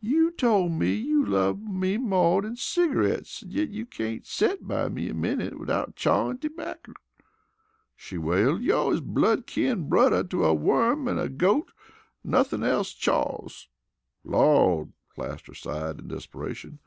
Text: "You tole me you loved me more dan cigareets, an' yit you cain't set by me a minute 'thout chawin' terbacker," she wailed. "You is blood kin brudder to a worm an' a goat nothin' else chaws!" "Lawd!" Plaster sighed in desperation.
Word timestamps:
"You 0.00 0.32
tole 0.32 0.68
me 0.68 0.92
you 0.94 1.24
loved 1.24 1.62
me 1.62 1.96
more 1.96 2.42
dan 2.42 2.56
cigareets, 2.56 3.44
an' 3.44 3.52
yit 3.52 3.68
you 3.70 3.86
cain't 3.86 4.26
set 4.26 4.66
by 4.66 4.88
me 4.88 5.08
a 5.08 5.14
minute 5.14 5.54
'thout 5.64 5.94
chawin' 5.94 6.38
terbacker," 6.38 6.94
she 7.94 8.18
wailed. 8.18 8.62
"You 8.62 8.90
is 8.90 9.00
blood 9.00 9.46
kin 9.46 9.88
brudder 9.88 10.24
to 10.24 10.44
a 10.44 10.52
worm 10.52 11.06
an' 11.06 11.20
a 11.20 11.28
goat 11.28 11.70
nothin' 12.24 12.64
else 12.64 12.92
chaws!" 12.92 13.68
"Lawd!" 14.24 14.92
Plaster 15.14 15.54
sighed 15.54 16.00
in 16.00 16.08
desperation. 16.08 16.80